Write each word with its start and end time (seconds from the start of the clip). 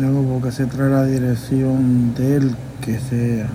Luego 0.00 0.24
porque 0.24 0.50
se 0.50 0.66
trae 0.66 0.90
la 0.90 1.04
dirección 1.04 2.14
del 2.14 2.54
que 2.80 2.98
sea. 2.98 3.46